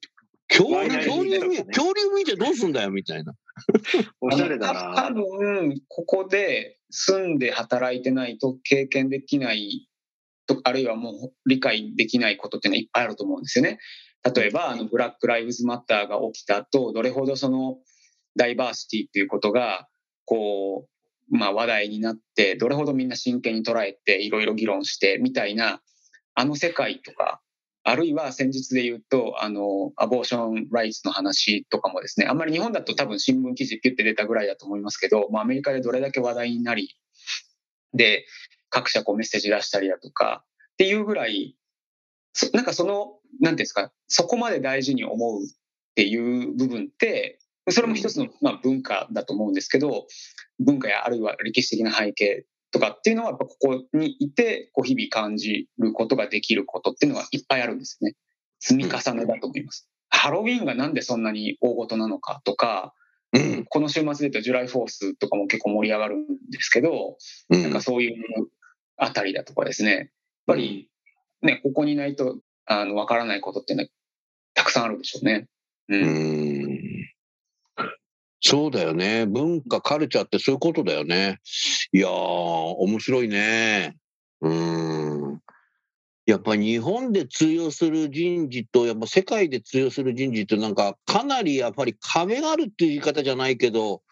[0.49, 3.35] 恐竜、恐竜見、恐竜見てどうすんだよみたいな。
[4.21, 4.95] おしゃれだな。
[4.97, 9.88] 多分、ここで住んで働いてないと経験できない
[10.47, 13.79] と、あるいはもう理解できないことっていうのはいっぱいあると思うんですよね。
[14.35, 17.79] 例えば、あの、ブラック・ライブズ・マッターが起きた後、どれほどその、
[18.37, 19.88] ダイバーシティっていうことが、
[20.25, 20.88] こ
[21.31, 25.81] う、まあ話題になって、どれほどみんな真剣に捉えて、いろいろ議論してみたいな、
[26.35, 27.40] あの世界とか、
[27.88, 36.96] あるいは先日で言うと、あの、アボーション・ライツの話とかもですね、あんまり日本だと多分新聞記事ピュって出たぐらいだと思いますけど、まあ、アメリカでどれだけ話題になり、
[37.94, 38.27] で、
[38.70, 41.57] 各社こうメッセージ出したりだとか、っていうぐらい、
[42.53, 45.46] なんかその、なんていうんですか、そこまで大事に思うっ
[45.94, 47.38] ていう部分って、
[47.70, 50.09] それも一つの、まあ、文化だと思うんですけど、
[50.59, 52.46] 文化やあるいは歴史的な背景
[52.77, 58.15] とかっていうのは、やっぱここにいて、こう日々感じることができることっていうのはいっぱいあるんですね。
[58.61, 59.89] 積み重ねだと思います。
[60.11, 62.93] ハロウィーンがなんでそんなに大ごとなのかとか、
[63.33, 67.17] うん、この週末で言うとジュライフォースとかも結構盛り上がるんですけど、
[67.51, 68.15] うん、なんかそういう
[68.97, 70.07] あたりだとかですね、やっ
[70.47, 70.91] ぱり
[71.43, 73.91] ね、ここにいないと、あの、わからないことってね、
[74.55, 75.49] たくさんあるでしょうね。
[75.89, 76.56] うん。
[78.37, 79.27] うんそうだよね。
[79.27, 81.40] 文化、カルチャーってそういうことだよね。
[81.92, 83.96] いやー、面白いね。
[84.40, 85.40] うん。
[86.27, 94.03] やっぱ日本で通用する人事と、やっぱ世界で通用する人事ってなんかかなりやっぱり壁があるっていう言い方じゃないけど、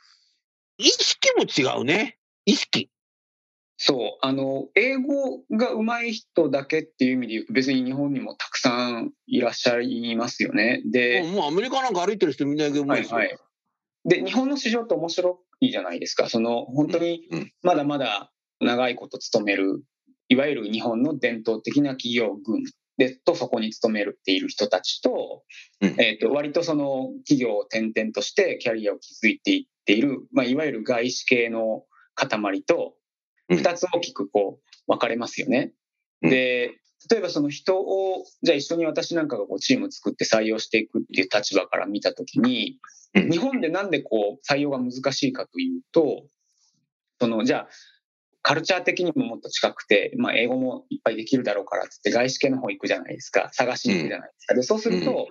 [0.78, 2.18] 意識も違うね。
[2.46, 2.90] 意識。
[3.76, 4.26] そう。
[4.26, 10.82] あの、英語が上手い人だけっていう意味で言うと別に日本にもたくさんいらっしゃいますよね。
[10.86, 13.18] で、もうアメリカなんか歩いてる人みんな英語上手いですよ。
[13.18, 13.38] はいはい
[14.04, 16.28] で、日本の市場って面白いじゃないですか。
[16.28, 17.28] その、本当に
[17.62, 19.82] まだまだ長いこと勤める、
[20.28, 22.64] いわゆる日本の伝統的な企業群
[22.96, 25.42] で、とそこに勤めるっている人たちと、
[25.80, 32.94] うん、えっ、ー、と、割とその企業を転々としてキャリアを築いていっている、まあ、いわゆる外資系の塊と、
[33.48, 35.72] 二つ大きくこう、分かれますよね。
[36.22, 36.78] うん、で、
[37.10, 42.78] 例えばその人を、じゃあ一緒に私なんかがこうチーム作って採用していくっていう立場から見たときに、
[43.14, 46.26] 日本でなんでこう採用が難しいかというと、
[47.20, 47.68] そのじゃあ、
[48.42, 53.48] カルチャー的にももっと近くて、まあ、英語もいっぱいできるだろうからってって外資系の方行くじゃないですか。
[53.52, 55.28] 探しに行くじゃないですか、でそうすると、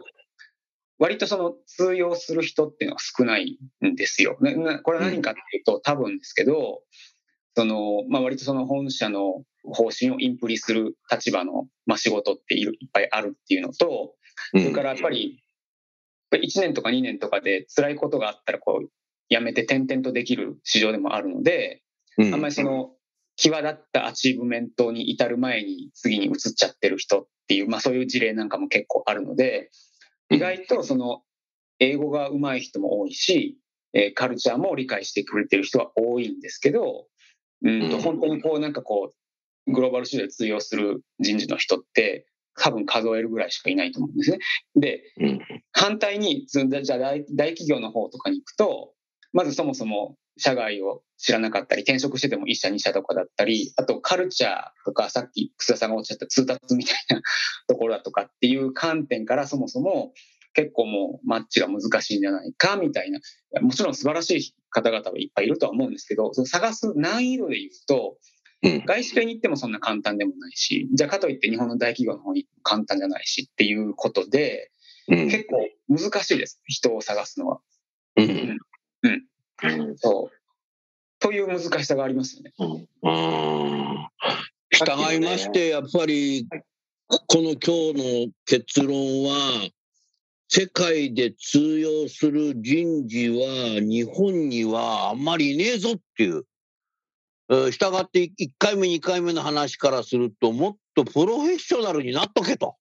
[0.97, 4.37] 割とその通用する人っていうのは少ないんですよ。
[4.37, 6.81] これは何かっていうと、多分ですけど
[7.55, 14.15] その、まあ、割とその本社の方針をインプリする立場の、まあ、仕事っていっぱいあるっていうのと、
[14.51, 15.39] それからやっぱり
[16.31, 18.89] 1年とか2年とかで辛いことがあったらこう
[19.29, 21.83] 辞めて転々とできる市場でもあるので、
[22.17, 22.91] あんまりその
[23.35, 29.69] 際立った achievement に至る前に次に移っちゃってる人っていう、まあ、そういう事例なんかも結構あるので
[30.29, 31.21] 意外とその
[31.79, 33.57] 英語が上手い人も多いし、
[33.93, 37.07] えカルチャーも理解してくれてる人は多いんですけど、
[37.63, 39.11] うんと本当にこうなんかこ
[39.67, 44.39] うグローバル市場で通用する人事の人って多分数えるぐらいしかいないと思うんですね。
[44.75, 45.01] で、
[45.71, 48.93] 反対にじゃあ大企業の方とかに行くと
[49.31, 54.53] まずそもそも社外を知らなかったり、転職してても1社2社とかだったり、あとカルチャー
[54.85, 57.21] とか、さっき楠田さんがおっしゃった通達みたいな
[57.67, 60.13] ところだとかっていう観点からそもそも
[60.53, 63.19] 結構もうマッチが難しいんじゃないかみたいな、
[63.61, 68.17] もちろん素晴らしい方々はいっぱいいるとは思うんですけど、その探す難易度で言うと、
[68.85, 74.71] 外資系に行ってもそんな簡単でもないし、じゃあかといって日本の大企業の方に簡単じゃないしっていうことで、
[75.07, 77.59] 結構難しいです、人を探すのは。
[78.15, 78.57] うん。
[79.03, 79.97] うん。
[79.97, 80.37] そう。
[81.19, 82.53] という難しさがありますよね。
[82.57, 82.87] うん。
[84.71, 86.47] 従いまして、やっぱり、
[87.07, 89.69] この今日の結論は、
[90.55, 96.43] 世界で通用する人事は日本にはあんまりいねえぞっていう。
[97.71, 102.75] したがって1回目2回目の話からするともっとプロフェッショナルになっとけと。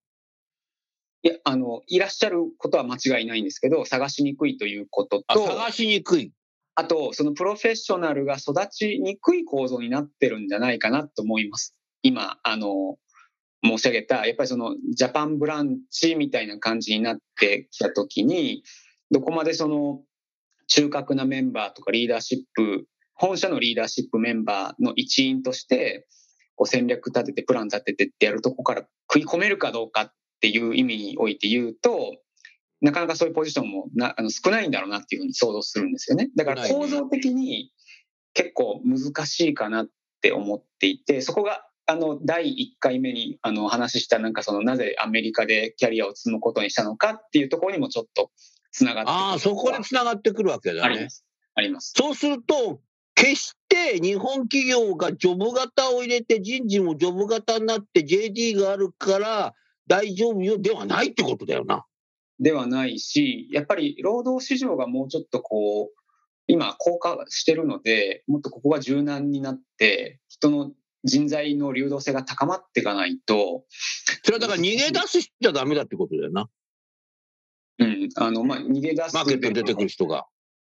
[1.23, 6.31] いやあのいらっしゃることは間違いないんですけど探しにくいということと探しにくい
[6.75, 11.75] あと、そのプロフェッショナルが育ちにくい構造になってるんじゃないかなと思います。
[12.03, 12.99] 今、あの、
[13.65, 18.65] 申し上げた、やっぱりそのジャパンブランチみたいな感じになってきたときに、
[19.11, 20.03] どこまでその
[20.69, 26.07] 中核なメンバーとかリーダーシップ、本社のリーダーシップメンバーの一員として、
[26.57, 32.17] こう戦略立ててプラン立ててってやるとこから食い込めるかどうかっていう意味において言うと、
[32.81, 36.31] なかなかそういうポジションもなあの少ないんだろうなっていうふうに想像するんですよね。
[36.37, 37.71] だから構造的に
[38.35, 39.89] 結構難しいかなっ
[40.21, 48.31] て思っていて、そこがあの第1回目にあの話したなんかそのなぜアメリカでキャリアを積むことにしたのかっていうところにもちょっと
[48.71, 50.81] つながってああ、そこにつながってくるわけだね。
[50.83, 51.25] あります。
[51.55, 51.93] あります。
[51.95, 52.81] そうすると、
[53.15, 59.55] 決して日本企業がジョブ型を入れて人事もジョブ型になって JD があるから
[59.87, 61.85] 大丈夫よではないってことだよな。
[62.41, 66.03] ではないし、やっぱり労働市場がもうちょっとこう、
[66.47, 70.73] 今、高化してるので、もっとここが柔軟になって、人の
[71.05, 73.65] 人材の流動性が高まっていかないと。
[74.25, 76.49] それはだから逃げ出すしちゃダメだってことだよな。
[77.79, 79.15] うん、あの、まあ、逃げ出す。
[79.15, 80.27] マーケットに出てくる人が。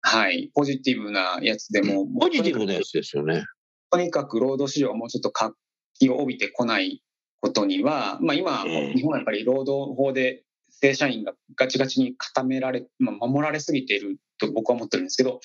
[0.03, 2.03] はい、ポジティブなやつでも。
[2.03, 3.45] うん、ポジティブなやつですよね。
[3.91, 5.55] とにかく労働市場がもうちょっと活
[5.99, 7.03] 気を帯びてこない
[7.41, 15.41] ことには、まあ今、日本はやっぱり労働法で正社員がガチガチに固められ、まあ、守られすぎていると僕は思ってるんですけど、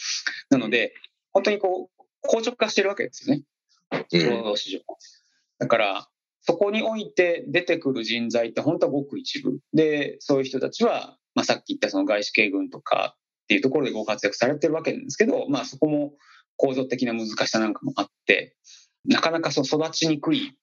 [0.50, 0.94] なので、
[1.32, 3.44] 本当にこう、硬直化してるわけですよね。
[3.92, 4.82] 労働市場。
[5.60, 6.08] だから、
[6.42, 9.60] そこにおいて出てくる人材って本当はごく一部。
[9.74, 16.14] で、そういう人たちは、まあ、さっき言ったその外資系軍とかっていうところでご活躍されてるわけなんですけど、まあそこも
[16.58, 18.56] 構造的な難しさなんかもあって、
[19.06, 20.58] なかなかその育ちにくい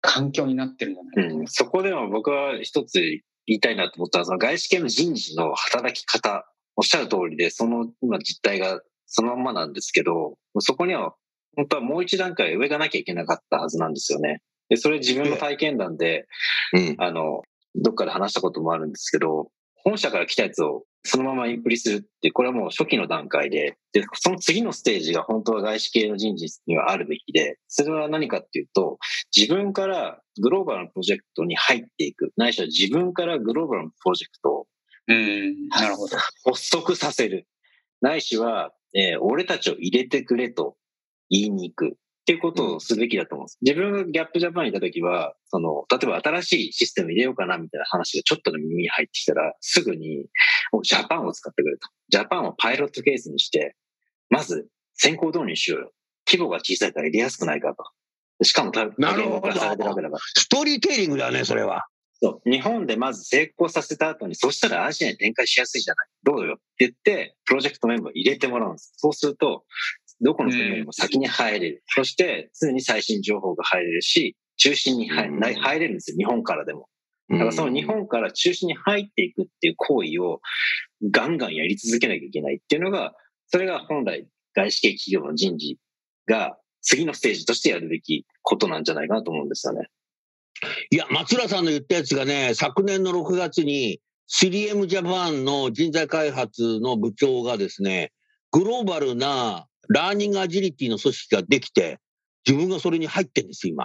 [0.00, 11.14] 環境になってるんじゃないか、うん、そこでも僕は一つ言いたいなと思ったら、その外資系の人事の働き方、おっしゃる通りで、その今実態がそのままなんですけど、そこには
[11.56, 14.40] 本当はもう一段階上がなきゃいけなかったはずなんですよね。
[14.68, 16.26] で、それ自分の体験談で、
[16.72, 17.42] うん、あの、
[17.74, 28.98] どっかで話したこともあるんですけど、本社から来たやつをそのままインプリするって、これはもう初期の段階で、で、その次のステージが本当は外資系の人事にはあるべきで、それは何かっていうと、
[29.36, 34.66] 自分からグローバルなプロジェクトに入っていく、ないしは自分からグローバルなプロジェクトを、
[35.08, 36.16] うん、なるほど。
[36.44, 37.48] 発足させる。
[38.00, 40.76] ないしは、えー、俺たちを入れてくれと
[41.32, 41.96] 言いに行く。
[42.22, 43.58] っていうことをすべきだと思うんです。
[43.62, 50.26] 自分がギャップジャパンにいた時は、その、例えば新しいシステム入れようかなみたいな話がちょっとでも耳に入ってきたら、すぐに、
[50.84, 51.88] ジャパンを使ってくれと。
[52.10, 53.74] ジャパンをパイロットケースにして、
[54.30, 55.92] まず先行導入しようよ。
[56.28, 58.44] 規模が小さいから入れやすくないかと。
[58.44, 59.52] しかも多分、なるほど。
[59.52, 61.86] ストーリーテイリングだね、それは。
[62.22, 62.50] そう。
[62.50, 66.08] 日本でまず成功させた後に、そしたらアジアに展開しやすいじゃない。
[66.22, 68.92] どうよって言って、プロジェクトメンバー入れてもらうんです。
[68.96, 69.64] そうすると、
[70.20, 71.82] どこの国よりも先に入れる。
[71.86, 76.88] そして常に最新情報が入れるし、中心に入,、入れるんですよ、日本からでも。
[77.30, 80.40] だからその日本から中心に入っていくっていう行為を
[81.10, 83.14] ガンガンやり続けなきゃいけないっていうのが、
[83.48, 85.78] それが本来外資系企業の人事
[86.26, 89.88] が次のステージとしてやるべきことなんじゃないかなと思うんですよね。
[90.90, 94.00] いや、松浦さんの言ったやつがね、昨年の6月に
[94.30, 98.12] 3M ジャパンの人材開発の部長がですね、
[98.50, 101.98] グローバルなラーニングアジリティの組織ができて、
[102.46, 103.84] 自分がそれに入ってるんです今。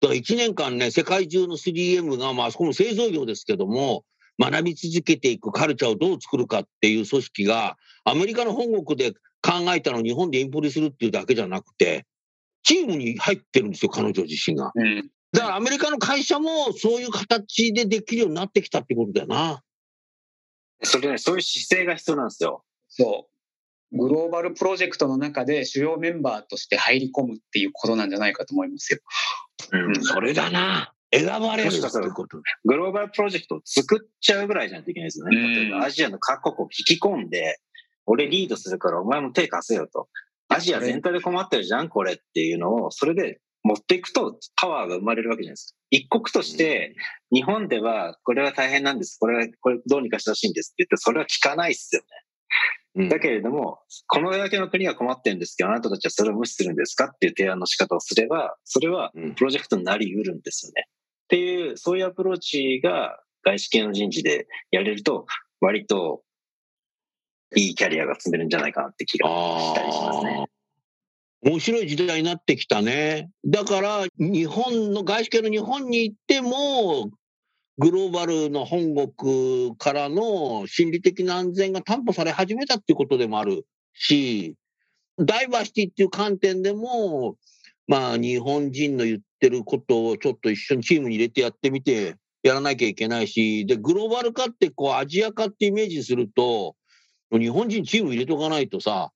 [0.00, 4.04] だから1年間ね、世界中の 3M が、まあそこも製造業ですけども、
[4.40, 12.06] 学び続けていくカルチャーをどう作るかっていう組織が、アメリカの本国で考えたのを日本でインポリするっていうだけじゃなくて、
[12.62, 14.70] チームに入ってるんですよ、彼女自身が。
[14.74, 19.62] うん、だからアメリカの会社もそういう形でできるようになってきたってことだよな。
[20.82, 22.64] それね、そういう姿勢が必要なんですよ。
[22.88, 23.37] そう。
[23.92, 29.00] グローバルプロジェクトの中で主要メンバーとして入り込むっていうことなんじゃないかと思いますよ。
[29.72, 30.92] うん、それだな。
[31.10, 32.42] 選ばれるってこと。
[32.64, 35.36] グローバルプロジェクトを作っちゃうぐらいじゃないといけないですよね。
[35.36, 37.58] 例えばアジアの各国を引き込んで、
[38.04, 40.08] 俺リードするからお前も手貸せよと。
[40.48, 45.78] アジア全体で困ってるじゃん、これっていうのを、それで持っていくとパワーが生まれるわけじゃないですか。
[45.90, 46.94] 一国として、
[47.32, 52.06] 日本ではこれは大変なんです、これは、これどうにかしてほしいんですって言って、それは聞かないっすよね。
[53.08, 60.86] だけれども、このだけの国が困ってるんですけど、あなたたちはそれを無視するんですかっていう提案の仕方をすれば、それはプロジェクトになり得るんですよね。
[60.88, 65.26] っていう、そういうアプローチが外資系の人事でやれると、
[65.60, 66.22] 割と
[67.54, 70.46] いいキャリアが積めるんじゃないかなって気がしたりしますね。
[71.42, 73.30] 面白い時代になってきたね。
[73.46, 77.10] だから、日本の、外資系の日本に行っても、
[77.78, 84.56] グローバルの本国からの心理的な安全が担保され始めたっていうことでもあるし、
[85.18, 87.36] ダイバーシティっていう観点でも、
[87.86, 96.74] まあ、日本人の言ってることをちょっと一緒にチームに入れてやってみて、やらなきゃいけないし、で、グローバル化ってこうアジア化ってイメージすると、
[97.30, 99.10] 日本人チーム入れとかないとさ、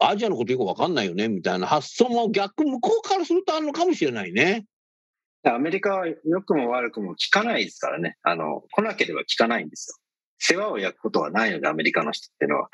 [0.00, 4.64] アジアのことよくわかんないよね、みたいな発想も逆向こうからするとあるのかもしれないね。
[5.44, 8.16] アメリカは良くも悪くも聞かないですからね。
[8.22, 9.96] あの、来なければ聞かないんですよ。
[10.38, 12.70] 世話を焼くことはないので、アメリカの人っていうのは。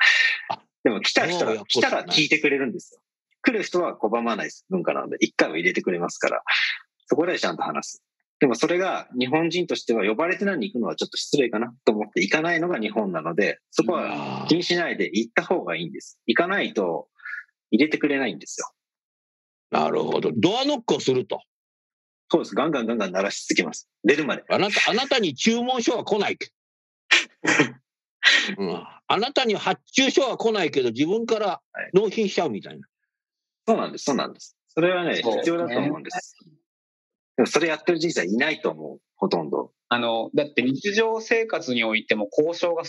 [0.83, 3.01] でも来た人が、来たら聞いてくれるんですよ。
[3.41, 6.41] 来る人は拒まない文化なので、一回は入れてくれますから、
[7.07, 8.03] そこでちゃんと話す。
[8.39, 16.19] でもそれが日本人としては呼ばれて何に行くのはちょっと失礼かなと思って行かないのが日本なので、そこは気にしないで行った方がいいんです。
[16.25, 17.07] 行かないと
[17.71, 18.69] 入れてくれないんですよ。
[19.71, 20.31] なるほど。
[20.35, 21.41] ドアノックをすると。
[22.29, 22.55] そうです。
[22.55, 23.87] ガンガンガンガン鳴らし続けます。
[24.03, 24.43] 出るまで。
[24.49, 26.37] あなた、あなたに注文書は来ない。
[28.57, 31.61] うん、あなたに発注書は来ないけど、自分から
[31.93, 32.87] 納品しちゃうみたいな。
[33.67, 34.57] そうなんです、そうなんです。
[34.67, 36.35] それはね、必要だと思うんです。
[37.37, 39.71] でもそれやってる人生はいないと思う、ほとんど。
[39.89, 42.83] あの、だって日常生活においても交渉が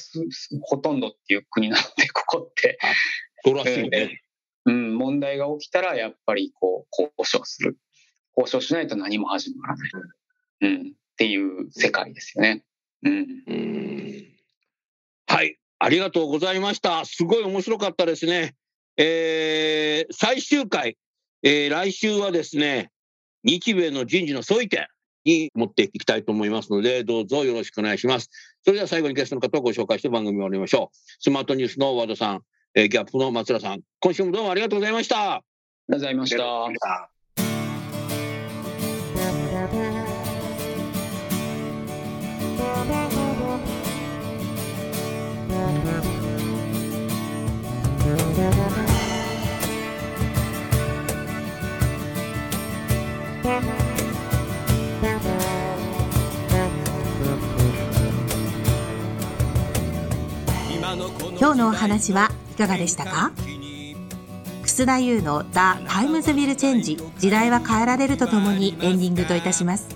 [0.63, 2.79] ほとんどっていう国なんで、 ここって。
[3.45, 4.23] そうらしいね。
[4.65, 7.79] うん、問題が起きたらやっぱりこう交渉する。
[8.37, 9.91] 交渉しないと何も始まらない。
[10.63, 12.65] うん、っていう世界ですよね。
[13.03, 13.43] うん。
[13.47, 14.27] うん
[15.27, 17.05] はい、ありがとうございました。
[17.05, 18.55] すごい面白かったですね。
[18.97, 20.97] えー、最終回、
[21.43, 22.91] えー、来週はですね、
[23.45, 24.87] 日米の人事の相違点
[25.25, 28.31] に持っていきたいと思いますので、どうぞよろしくお願いします。
[28.65, 30.97] それでは最後にゲストの方をご紹介して番組を終わりましょう。
[31.19, 32.43] スマートニュースの和田さん、
[32.75, 35.35] えー、ギャップの松田さん、今週もどうもありがとうございました。
[35.35, 35.43] あ
[35.89, 37.16] りがとうございました。
[61.39, 63.33] 今日のお話はいかがでしたか？
[64.63, 69.89] 楠田優の The Times Will Change 時代は変えられるとともにエンディングといたします。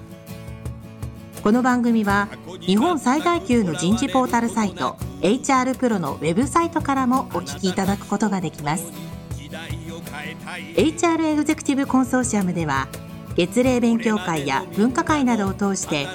[1.42, 2.28] この番組は
[2.60, 8.86] 日本最大級の人事ポータルサイト HR プロのウェブサイトからもお聞きいただくことができます。
[10.76, 12.88] HR エグゼクティブコンソーシアムでは
[13.36, 16.06] 月例勉強会や分科会などを通して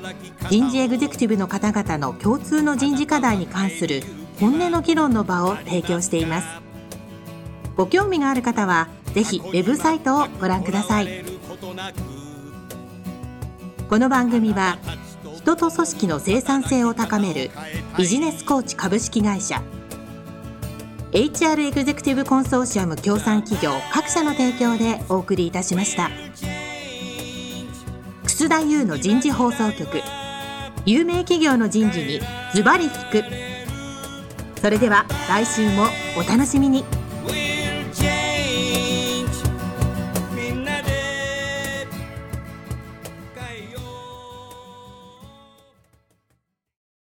[0.50, 4.02] 人事エグゼクティブの方々の共通の人事課題に関する
[4.40, 6.48] 本音の議論の場を提供しています。
[7.76, 11.26] ご興味がある方はぜひウェブサイトをご覧ください。
[13.90, 14.80] この番組は
[15.46, 17.52] 人と組織の生産性を高める
[18.00, 19.62] ビジネスコーチ株式会社。
[21.12, 26.10] HR エグゼクティブコンソーシアム協賛企業各社の提供でお送りいたしました。
[28.24, 30.02] 楠田優の人事放送局。
[30.88, 32.22] 有名企業の人事に
[32.56, 33.24] ズバリ聞く。
[34.60, 35.86] それでは来週も
[36.18, 36.84] お楽しみに。